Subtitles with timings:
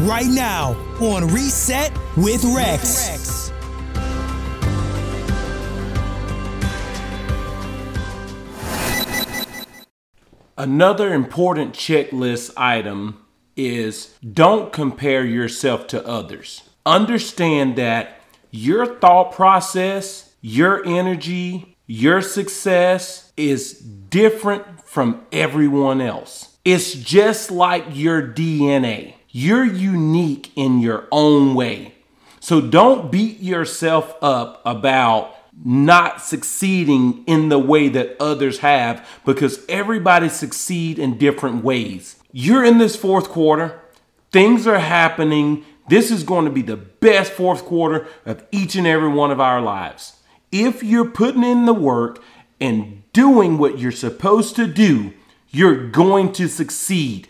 [0.00, 3.50] right now on Reset with Rex.
[10.58, 13.24] Another important checklist item
[13.56, 16.62] is don't compare yourself to others.
[16.86, 18.20] Understand that
[18.50, 26.56] your thought process, your energy, your success is different from everyone else.
[26.64, 29.14] It's just like your DNA.
[29.34, 31.94] You're unique in your own way.
[32.38, 35.34] So don't beat yourself up about
[35.64, 42.16] not succeeding in the way that others have because everybody succeed in different ways.
[42.30, 43.80] You're in this fourth quarter.
[44.32, 45.64] Things are happening.
[45.88, 49.40] This is going to be the best fourth quarter of each and every one of
[49.40, 50.16] our lives.
[50.50, 52.22] If you're putting in the work
[52.60, 55.14] and doing what you're supposed to do,
[55.48, 57.28] you're going to succeed.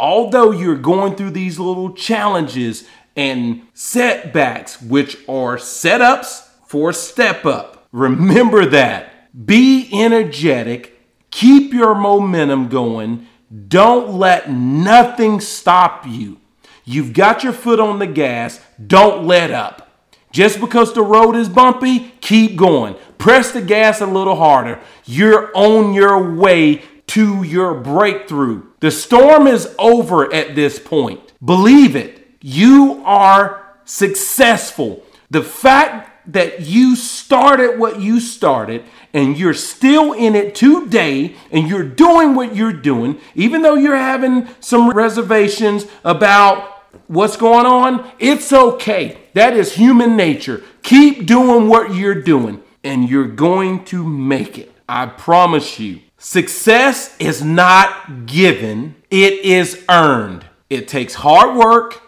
[0.00, 7.86] Although you're going through these little challenges and setbacks, which are setups for step up,
[7.92, 9.46] remember that.
[9.46, 10.98] Be energetic,
[11.30, 13.26] keep your momentum going,
[13.68, 16.40] don't let nothing stop you.
[16.86, 19.90] You've got your foot on the gas, don't let up.
[20.32, 22.96] Just because the road is bumpy, keep going.
[23.18, 24.80] Press the gas a little harder.
[25.04, 28.62] You're on your way to your breakthrough.
[28.78, 31.32] The storm is over at this point.
[31.44, 32.24] Believe it.
[32.40, 35.02] You are successful.
[35.28, 41.68] The fact that you started what you started and you're still in it today and
[41.68, 48.08] you're doing what you're doing, even though you're having some reservations about what's going on,
[48.20, 49.18] it's okay.
[49.34, 50.62] That is human nature.
[50.82, 54.72] Keep doing what you're doing and you're going to make it.
[54.88, 56.00] I promise you.
[56.22, 60.44] Success is not given, it is earned.
[60.68, 62.02] It takes hard work,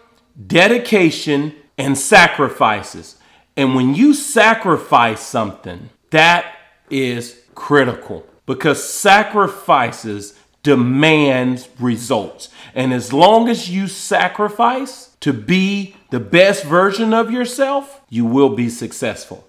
[0.45, 3.17] dedication, and sacrifices.
[3.57, 6.45] And when you sacrifice something, that
[6.91, 12.49] is critical because sacrifices demands results.
[12.75, 18.55] And as long as you sacrifice to be the best version of yourself, you will
[18.55, 19.47] be successful.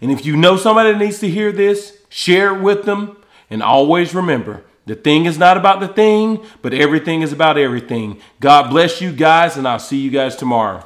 [0.00, 3.16] And if you know somebody that needs to hear this, share it with them.
[3.54, 8.20] And always remember, the thing is not about the thing, but everything is about everything.
[8.40, 10.84] God bless you guys, and I'll see you guys tomorrow.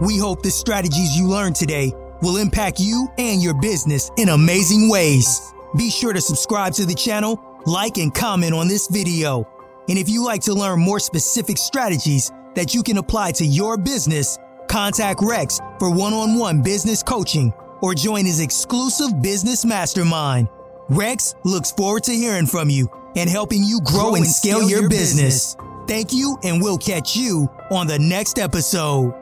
[0.00, 4.88] We hope the strategies you learned today will impact you and your business in amazing
[4.88, 5.52] ways.
[5.76, 9.48] Be sure to subscribe to the channel, like, and comment on this video.
[9.88, 13.76] And if you like to learn more specific strategies that you can apply to your
[13.76, 20.48] business, contact Rex for one on one business coaching or join his exclusive business mastermind.
[20.88, 24.70] Rex looks forward to hearing from you and helping you grow, grow and, scale, scale
[24.70, 25.54] your, your business.
[25.54, 25.56] business.
[25.86, 29.14] Thank you, and we'll catch you on the next episode.